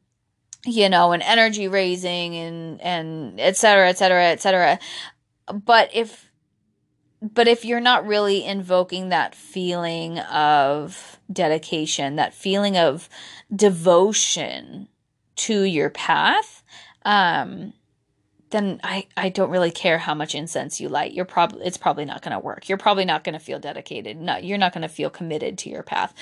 [0.64, 4.78] you know and energy raising and and et cetera et cetera et cetera.
[5.52, 6.31] But if
[7.22, 13.08] but if you're not really invoking that feeling of dedication, that feeling of
[13.54, 14.88] devotion
[15.36, 16.64] to your path,
[17.04, 17.72] um,
[18.50, 21.12] then I, I don't really care how much incense you light.
[21.12, 22.68] You're probably it's probably not going to work.
[22.68, 24.20] You're probably not going to feel dedicated.
[24.20, 26.12] No, you're not going to feel committed to your path.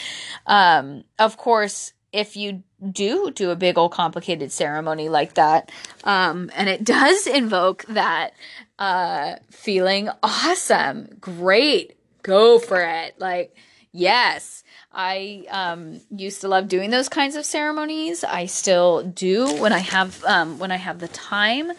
[0.47, 5.70] Um, of course, if you do do a big old complicated ceremony like that,
[6.05, 8.33] um, and it does invoke that
[8.81, 11.09] uh, feeling awesome.
[11.20, 11.97] Great.
[12.22, 13.14] Go for it.
[13.20, 13.55] Like,
[13.93, 14.64] yes.
[14.93, 18.24] I um, used to love doing those kinds of ceremonies.
[18.24, 21.70] I still do when I have um, when I have the time.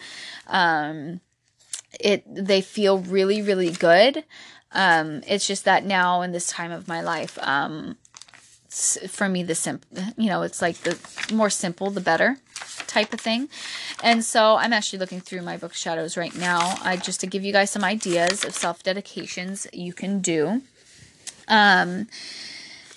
[0.46, 1.20] Um,
[2.00, 4.24] it they feel really really good.
[4.72, 7.98] Um, it's just that now in this time of my life, um,
[8.72, 10.98] for me the simple you know it's like the
[11.32, 12.38] more simple the better
[12.86, 13.48] type of thing
[14.02, 17.44] and so i'm actually looking through my book shadows right now I, just to give
[17.44, 20.62] you guys some ideas of self dedications you can do
[21.48, 22.06] um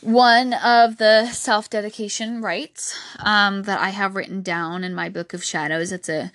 [0.05, 5.33] one of the self dedication rites um, that I have written down in my book
[5.33, 5.91] of shadows.
[5.91, 6.31] It's a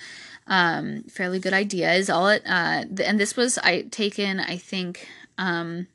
[0.48, 1.92] um, fairly good idea.
[1.92, 5.86] Is all it, uh, and this was I taken I think um,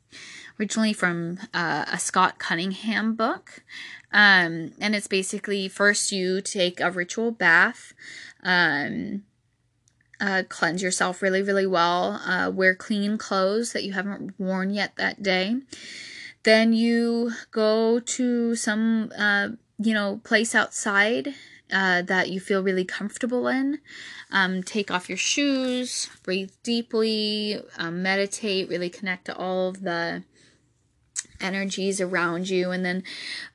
[0.59, 3.63] originally from uh, a Scott Cunningham book,
[4.11, 7.93] um, and it's basically first you take a ritual bath.
[8.43, 9.23] Um,
[10.21, 12.21] uh, cleanse yourself really, really well.
[12.25, 15.57] Uh, wear clean clothes that you haven't worn yet that day.
[16.43, 21.33] Then you go to some, uh, you know, place outside
[21.71, 23.79] uh, that you feel really comfortable in.
[24.31, 30.23] Um, take off your shoes, breathe deeply, um, meditate, really connect to all of the
[31.41, 32.71] energies around you.
[32.71, 33.03] And then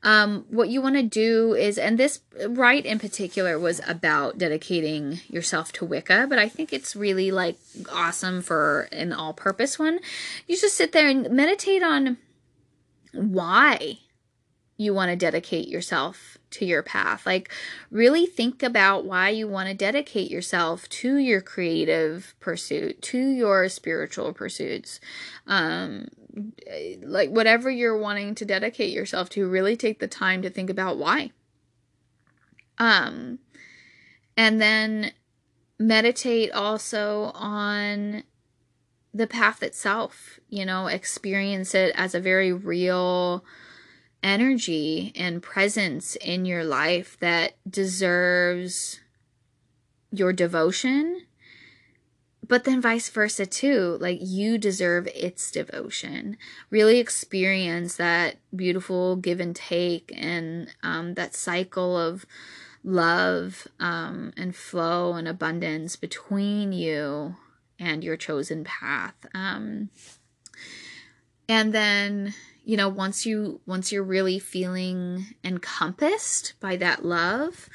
[0.02, 5.20] um, what you want to do is, and this rite in particular was about dedicating
[5.28, 7.56] yourself to Wicca, but I think it's really like
[7.90, 10.00] awesome for an all purpose one.
[10.46, 12.18] You just sit there and meditate on
[13.12, 13.98] why
[14.76, 17.26] you want to dedicate yourself to your path.
[17.26, 17.50] Like,
[17.90, 23.68] really think about why you want to dedicate yourself to your creative pursuit, to your
[23.68, 24.98] spiritual pursuits.
[25.46, 26.08] Um,
[27.02, 30.96] like, whatever you're wanting to dedicate yourself to, really take the time to think about
[30.96, 31.32] why.
[32.78, 33.38] Um,
[34.36, 35.12] and then
[35.78, 38.22] meditate also on
[39.12, 43.44] the path itself, you know, experience it as a very real
[44.22, 49.00] energy and presence in your life that deserves
[50.12, 51.22] your devotion.
[52.50, 53.96] But then vice versa too.
[54.00, 56.36] Like you deserve its devotion.
[56.68, 62.26] Really experience that beautiful give and take and um, that cycle of
[62.82, 67.36] love um, and flow and abundance between you
[67.78, 69.14] and your chosen path.
[69.32, 69.90] Um,
[71.48, 72.34] and then,
[72.64, 77.68] you know, once you once you're really feeling encompassed by that love,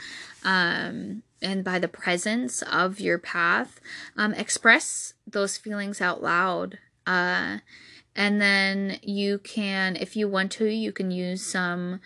[0.43, 3.79] um, and by the presence of your path,
[4.15, 6.79] um, express those feelings out loud.
[7.05, 7.59] Uh,
[8.15, 11.99] and then you can, if you want to, you can use some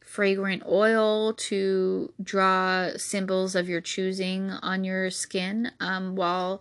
[0.00, 6.60] fragrant oil to draw symbols of your choosing on your skin um, while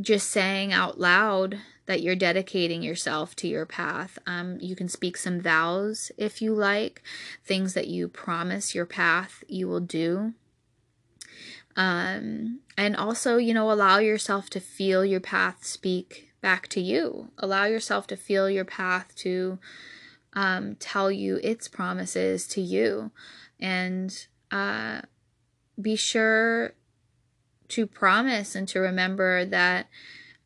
[0.00, 4.18] just saying out loud that you're dedicating yourself to your path.
[4.26, 7.02] Um, you can speak some vows if you like,
[7.44, 10.34] things that you promise your path you will do.
[11.76, 17.30] Um, and also, you know, allow yourself to feel your path speak back to you.
[17.38, 19.58] Allow yourself to feel your path to
[20.34, 23.10] um, tell you its promises to you.
[23.58, 25.02] And uh,
[25.80, 26.74] be sure
[27.68, 29.88] to promise and to remember that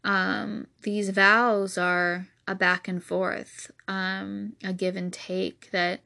[0.04, 5.70] um, these vows are a back and forth, um, a give and take.
[5.72, 6.00] That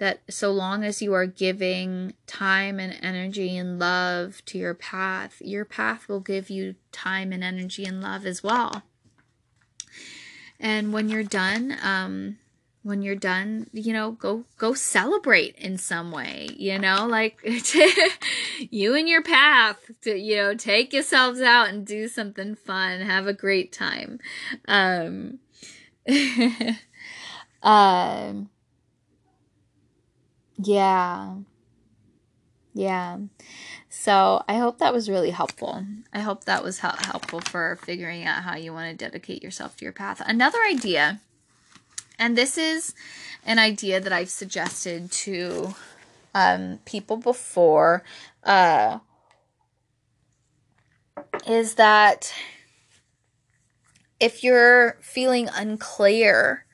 [0.00, 5.42] that so long as you are giving time and energy and love to your path,
[5.42, 8.82] your path will give you time and energy and love as well.
[10.58, 12.38] And when you're done, um,
[12.82, 17.38] when you're done, you know, go go celebrate in some way, you know, like
[18.58, 23.26] you and your path to, you know, take yourselves out and do something fun, have
[23.26, 24.18] a great time.
[24.66, 25.40] Um
[27.62, 28.48] um
[30.62, 31.34] yeah.
[32.72, 33.18] Yeah.
[33.88, 35.84] So I hope that was really helpful.
[36.12, 39.84] I hope that was helpful for figuring out how you want to dedicate yourself to
[39.84, 40.22] your path.
[40.24, 41.20] Another idea
[42.20, 42.94] and this is
[43.46, 45.74] an idea that I've suggested to
[46.34, 48.04] um, people before.
[48.44, 48.98] Uh,
[51.48, 52.32] is that
[54.20, 56.66] if you're feeling unclear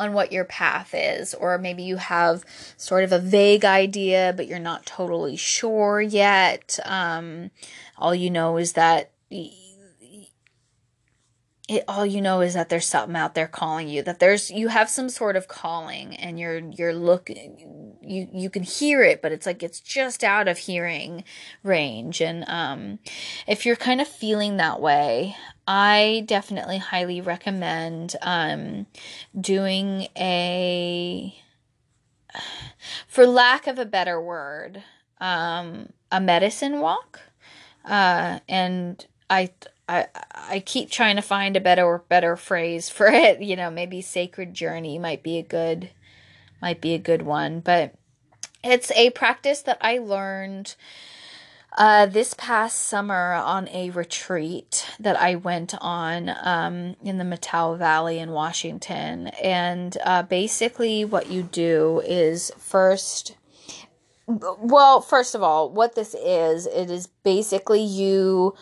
[0.00, 2.44] on what your path is, or maybe you have
[2.76, 7.50] sort of a vague idea, but you're not totally sure yet, um,
[7.98, 9.10] all you know is that
[11.70, 14.68] it, all you know is that there's something out there calling you that there's you
[14.68, 19.30] have some sort of calling and you're you're looking you you can hear it but
[19.30, 21.22] it's like it's just out of hearing
[21.62, 22.20] range.
[22.20, 22.98] And um
[23.46, 25.36] if you're kind of feeling that way
[25.72, 28.86] I definitely highly recommend um,
[29.40, 31.32] doing a,
[33.06, 34.82] for lack of a better word,
[35.20, 37.20] um, a medicine walk.
[37.84, 39.50] Uh, and I,
[39.88, 43.40] I, I keep trying to find a better better phrase for it.
[43.40, 45.90] You know, maybe sacred journey might be a good
[46.60, 47.94] might be a good one, but
[48.64, 50.74] it's a practice that I learned
[51.80, 57.78] uh, this past summer on a retreat that I went on um, in the Methow
[57.78, 59.28] Valley in Washington.
[59.42, 63.34] And uh, basically, what you do is first,
[64.26, 68.54] well, first of all, what this is, it is basically you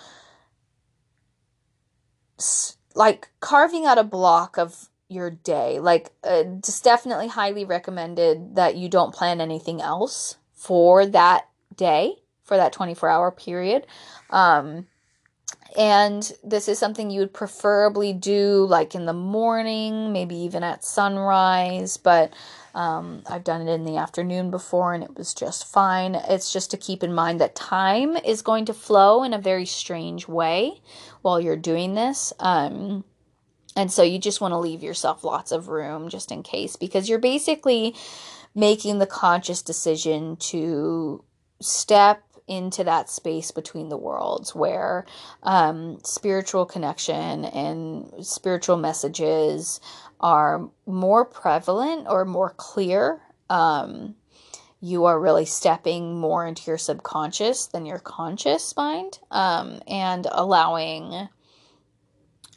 [2.94, 5.80] like carving out a block of your day.
[5.80, 6.44] Like, uh,
[6.84, 12.18] definitely highly recommended that you don't plan anything else for that day
[12.48, 13.86] for that 24 hour period.
[14.30, 14.86] Um,
[15.76, 20.82] and this is something you would preferably do like in the morning, maybe even at
[20.82, 22.32] sunrise, but
[22.74, 26.14] um, I've done it in the afternoon before and it was just fine.
[26.14, 29.66] It's just to keep in mind that time is going to flow in a very
[29.66, 30.80] strange way
[31.20, 32.32] while you're doing this.
[32.40, 33.04] Um,
[33.76, 37.08] and so you just want to leave yourself lots of room just in case because
[37.08, 37.94] you're basically
[38.54, 41.22] making the conscious decision to
[41.60, 45.06] step into that space between the worlds where
[45.42, 49.80] um, spiritual connection and spiritual messages
[50.20, 53.20] are more prevalent or more clear.
[53.50, 54.16] Um,
[54.80, 61.28] you are really stepping more into your subconscious than your conscious mind um, and allowing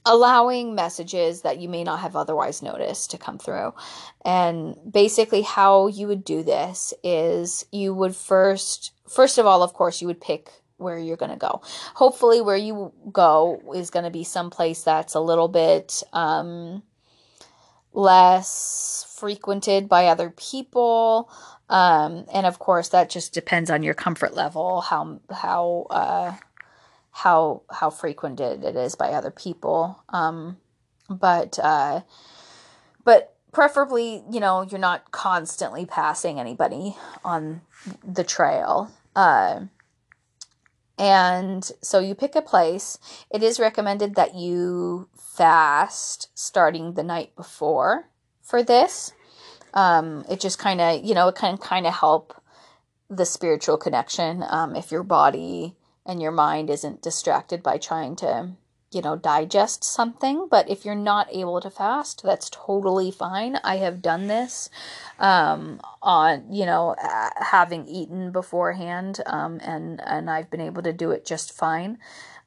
[0.05, 3.73] allowing messages that you may not have otherwise noticed to come through.
[4.25, 9.73] And basically how you would do this is you would first first of all, of
[9.73, 11.61] course, you would pick where you're going to go.
[11.95, 16.81] Hopefully where you go is going to be someplace that's a little bit um
[17.93, 21.29] less frequented by other people.
[21.69, 26.35] Um, and of course, that just depends on your comfort level, how how uh,
[27.11, 30.03] how how frequented it is by other people.
[30.09, 30.57] Um,
[31.09, 32.01] but uh,
[33.05, 37.61] but preferably, you know, you're not constantly passing anybody on
[38.03, 38.91] the trail.
[39.15, 39.61] Uh,
[40.97, 42.99] and so you pick a place.
[43.31, 48.09] It is recommended that you fast starting the night before
[48.41, 49.13] for this.
[49.73, 52.39] Um, it just kind of, you know, it can kind of help
[53.09, 58.51] the spiritual connection um, if your body and your mind isn't distracted by trying to
[58.91, 63.57] you know digest something but if you're not able to fast that's totally fine.
[63.63, 64.69] I have done this
[65.19, 66.95] um, on you know
[67.37, 71.97] having eaten beforehand um, and and i've been able to do it just fine.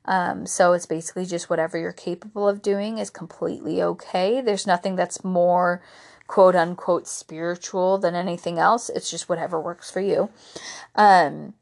[0.06, 4.42] Um, so it's basically just whatever you're capable of doing is completely okay.
[4.42, 5.82] There's nothing that's more
[6.26, 8.90] quote unquote spiritual than anything else.
[8.90, 10.30] It's just whatever works for you.
[10.94, 11.54] Um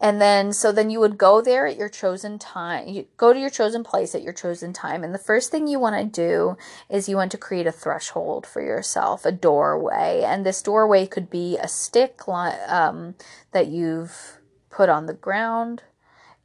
[0.00, 2.86] and then, so then you would go there at your chosen time.
[2.88, 5.02] You go to your chosen place at your chosen time.
[5.02, 6.56] And the first thing you want to do
[6.88, 10.22] is you want to create a threshold for yourself, a doorway.
[10.24, 13.16] And this doorway could be a stick um,
[13.50, 14.38] that you've
[14.70, 15.82] put on the ground.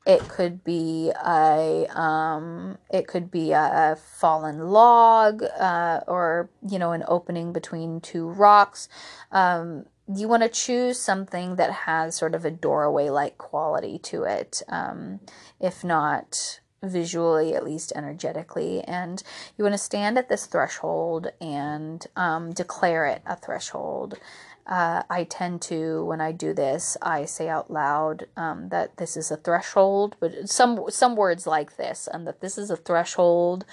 [0.05, 6.91] It could be a um, it could be a fallen log uh, or you know
[6.91, 8.89] an opening between two rocks.
[9.31, 14.23] Um, you want to choose something that has sort of a doorway like quality to
[14.23, 15.21] it, um,
[15.59, 18.81] if not visually, at least energetically.
[18.81, 19.23] And
[19.57, 24.19] you want to stand at this threshold and um, declare it a threshold.
[24.65, 29.17] Uh, I tend to, when I do this, I say out loud um, that this
[29.17, 33.65] is a threshold, but some some words like this, and that this is a threshold.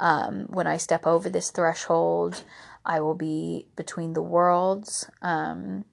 [0.00, 2.42] Um, when I step over this threshold,
[2.84, 5.08] I will be between the worlds.
[5.20, 5.84] Um,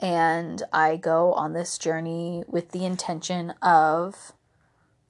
[0.00, 4.32] and I go on this journey with the intention of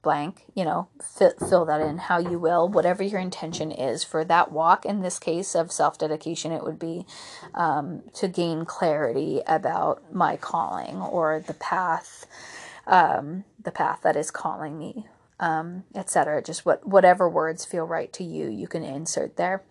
[0.03, 4.25] blank, you know, fill, fill that in how you will, whatever your intention is for
[4.25, 4.85] that walk.
[4.85, 7.07] In this case of self dedication, it would be
[7.55, 12.27] um, to gain clarity about my calling or the path,
[12.87, 15.07] um, the path that is calling me,
[15.41, 16.43] um, etc.
[16.43, 19.63] Just what whatever words feel right to you, you can insert there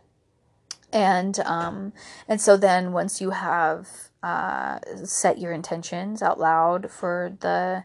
[0.93, 1.93] and um,
[2.27, 3.87] and so then once you have
[4.23, 7.83] uh, set your intentions out loud for the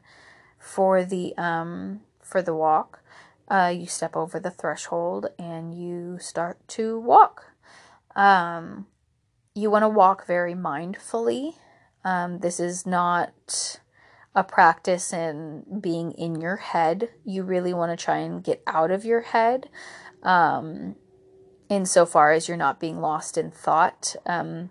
[0.58, 3.02] for the um, for the walk,
[3.48, 7.52] uh, you step over the threshold and you start to walk.
[8.14, 8.86] Um,
[9.54, 11.54] you want to walk very mindfully.
[12.04, 13.80] Um, this is not
[14.34, 17.08] a practice in being in your head.
[17.24, 19.68] You really want to try and get out of your head.
[20.22, 20.96] Um,
[21.68, 24.14] insofar as you're not being lost in thought.
[24.26, 24.70] Um,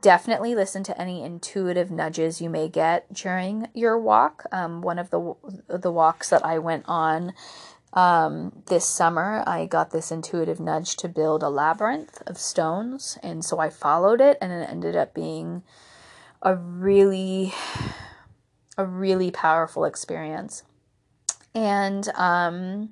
[0.00, 4.44] definitely listen to any intuitive nudges you may get during your walk.
[4.52, 5.34] Um, one of the
[5.68, 7.32] the walks that I went on
[7.92, 13.44] um, this summer, I got this intuitive nudge to build a labyrinth of stones, and
[13.44, 15.62] so I followed it, and it ended up being
[16.42, 17.54] a really
[18.78, 20.62] a really powerful experience.
[21.54, 22.90] And um,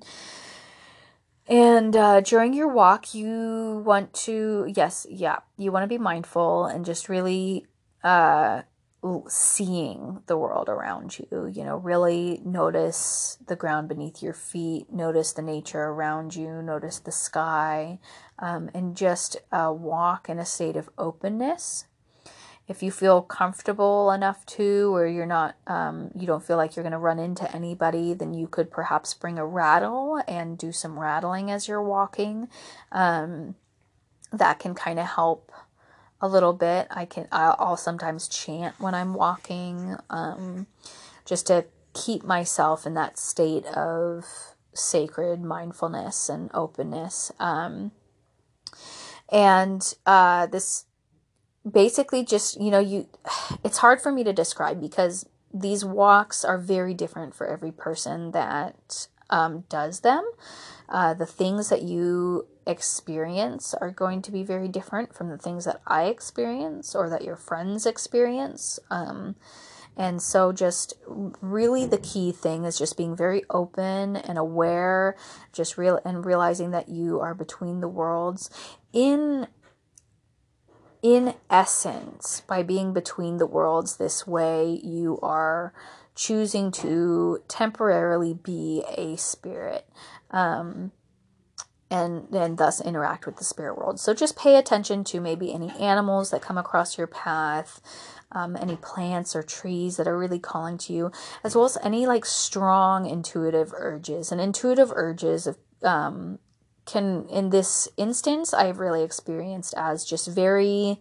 [1.47, 6.65] and uh, during your walk, you want to, yes, yeah, you want to be mindful
[6.65, 7.67] and just really
[8.03, 8.63] uh,
[9.27, 11.51] seeing the world around you.
[11.51, 16.99] You know, really notice the ground beneath your feet, notice the nature around you, notice
[16.99, 17.99] the sky,
[18.39, 21.85] um, and just uh, walk in a state of openness
[22.67, 26.83] if you feel comfortable enough to or you're not um, you don't feel like you're
[26.83, 30.99] going to run into anybody then you could perhaps bring a rattle and do some
[30.99, 32.47] rattling as you're walking.
[32.91, 33.55] Um,
[34.31, 35.51] that can kind of help
[36.19, 36.87] a little bit.
[36.89, 40.67] I can i'll, sometimes chant when i'm walking um,
[41.25, 44.25] just to keep myself in that state of
[44.75, 47.31] sacred mindfulness and openness.
[47.39, 47.91] Um,
[49.31, 50.85] and uh, this
[51.69, 53.07] basically just you know you
[53.63, 58.31] it's hard for me to describe because these walks are very different for every person
[58.31, 60.29] that um, does them.
[60.89, 65.65] Uh, the things that you experience are going to be very different from the things
[65.65, 69.35] that i experience or that your friends experience um,
[69.97, 75.15] and so just really the key thing is just being very open and aware
[75.53, 78.49] just real and realizing that you are between the worlds.
[78.91, 79.47] In
[81.05, 85.71] in essence, by being between the worlds this way, you are
[86.15, 89.87] choosing to temporarily be a spirit.
[90.31, 90.91] Um,
[91.91, 93.99] and and thus interact with the spirit world.
[93.99, 97.79] So just pay attention to maybe any animals that come across your path,
[98.31, 101.11] um, any plants or trees that are really calling to you,
[101.43, 104.31] as well as any like strong intuitive urges.
[104.31, 106.39] And intuitive urges of um,
[106.85, 110.99] can in this instance I've really experienced as just very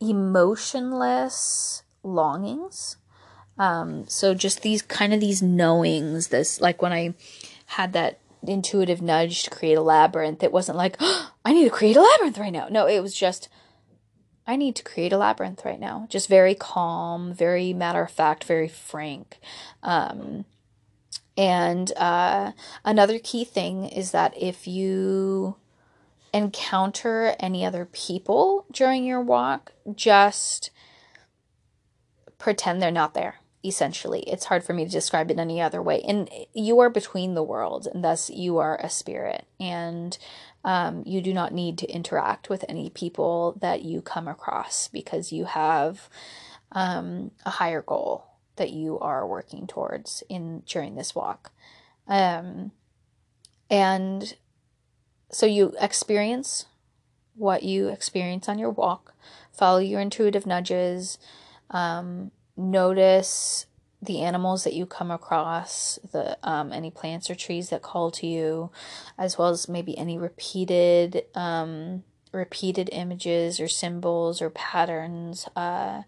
[0.00, 2.96] emotionless longings.
[3.58, 7.14] Um, so just these kind of these knowings, this like when I
[7.66, 11.70] had that intuitive nudge to create a labyrinth, it wasn't like, oh, I need to
[11.70, 12.68] create a labyrinth right now.
[12.68, 13.48] No, it was just
[14.46, 16.06] I need to create a labyrinth right now.
[16.08, 19.38] Just very calm, very matter of fact, very frank.
[19.82, 20.44] Um,
[21.36, 22.52] and uh,
[22.84, 25.56] another key thing is that if you
[26.32, 30.70] encounter any other people during your walk, just
[32.38, 33.36] pretend they're not there.
[33.64, 36.00] Essentially, it's hard for me to describe it any other way.
[36.06, 39.44] And you are between the worlds, and thus you are a spirit.
[39.58, 40.16] And
[40.64, 45.32] um, you do not need to interact with any people that you come across because
[45.32, 46.08] you have
[46.72, 48.25] um, a higher goal
[48.56, 51.52] that you are working towards in during this walk.
[52.08, 52.72] Um,
[53.70, 54.36] and
[55.30, 56.66] so you experience
[57.34, 59.14] what you experience on your walk,
[59.52, 61.18] follow your intuitive nudges,
[61.70, 63.66] um, notice
[64.00, 68.26] the animals that you come across, the um, any plants or trees that call to
[68.26, 68.70] you,
[69.18, 75.48] as well as maybe any repeated um, repeated images or symbols or patterns.
[75.56, 76.02] Uh,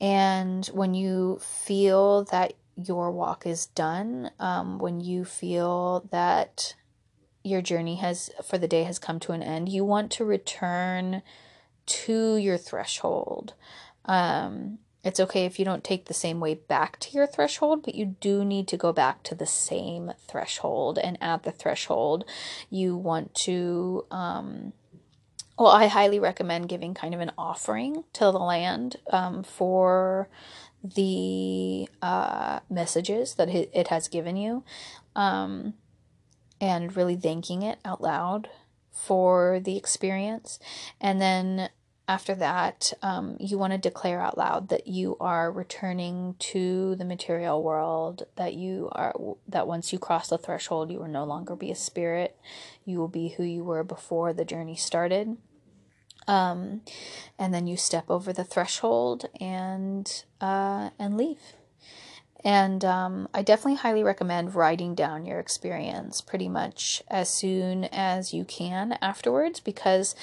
[0.00, 6.74] and when you feel that your walk is done, um, when you feel that
[7.42, 11.22] your journey has for the day has come to an end, you want to return
[11.86, 13.54] to your threshold.
[14.04, 17.94] Um, it's okay if you don't take the same way back to your threshold, but
[17.94, 20.98] you do need to go back to the same threshold.
[20.98, 22.24] And at the threshold,
[22.68, 24.72] you want to um,
[25.60, 30.30] well, I highly recommend giving kind of an offering to the land um, for
[30.82, 34.64] the uh, messages that it has given you
[35.14, 35.74] um,
[36.62, 38.48] and really thanking it out loud
[38.90, 40.58] for the experience.
[40.98, 41.68] And then
[42.08, 47.04] after that, um, you want to declare out loud that you are returning to the
[47.04, 49.14] material world, that you are,
[49.46, 52.38] that once you cross the threshold, you will no longer be a spirit.
[52.86, 55.36] You will be who you were before the journey started.
[56.28, 56.82] Um,
[57.38, 61.40] and then you step over the threshold and uh, and leave.
[62.42, 68.32] And um, I definitely highly recommend writing down your experience pretty much as soon as
[68.32, 70.14] you can afterwards, because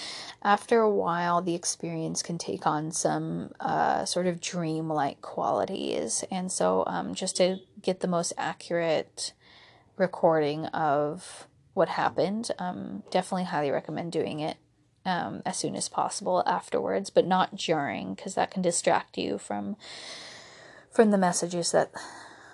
[0.42, 6.24] after a while, the experience can take on some uh, sort of dream-like qualities.
[6.32, 9.34] And so, um, just to get the most accurate
[9.96, 14.58] recording of what happened, um, definitely highly recommend doing it
[15.08, 19.76] um, as soon as possible afterwards, but not during, because that can distract you from
[20.92, 21.92] from the messages that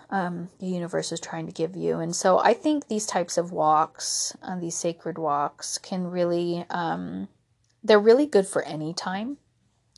[0.09, 1.99] um, the universe is trying to give you.
[1.99, 7.29] And so I think these types of walks, uh, these sacred walks, can really, um,
[7.83, 9.37] they're really good for any time.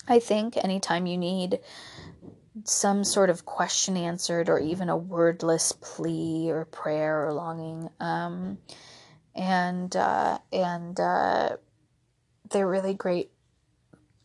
[0.08, 1.60] I think anytime you need
[2.64, 7.90] some sort of question answered or even a wordless plea or prayer or longing.
[8.00, 8.60] Um,
[9.36, 11.58] and, uh, and, uh,
[12.52, 13.32] they're really great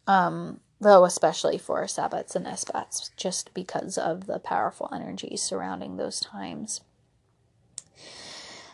[0.06, 6.20] um, though especially for sabbats and esbats just because of the powerful energy surrounding those
[6.20, 6.80] times